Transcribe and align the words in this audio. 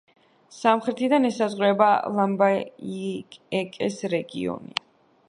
სამხრეთიდან 0.59 1.27
ესაზღვრება 1.29 1.89
ლამბაიეკეს 2.19 4.01
რეგიონი. 4.15 4.75